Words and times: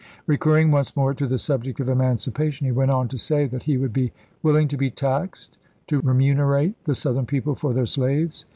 Recurring 0.25 0.71
once 0.71 0.95
more 0.95 1.13
to 1.13 1.27
the 1.27 1.37
subject 1.37 1.79
of 1.79 1.85
emancipa 1.85 2.51
tion," 2.51 2.65
he 2.65 2.71
went 2.71 2.89
on 2.89 3.07
to 3.07 3.19
say 3.19 3.45
that 3.45 3.61
he 3.61 3.77
would 3.77 3.93
be 3.93 4.11
willing 4.41 4.67
to 4.67 4.75
be 4.75 4.89
taxed 4.89 5.59
to 5.85 6.01
remunerate 6.01 6.73
the 6.85 6.95
Southern 6.95 7.27
people 7.27 7.53
for 7.53 7.71
their 7.71 7.85
slaves. 7.85 8.47